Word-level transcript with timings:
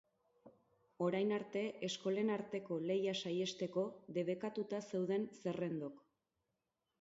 Orain 1.07 1.33
arte, 1.35 1.61
eskolen 1.87 2.31
arteko 2.35 2.77
lehia 2.93 3.13
saihesteko, 3.27 3.85
debekatuta 4.17 4.81
zeuden 4.93 5.29
zerrendok. 5.43 6.03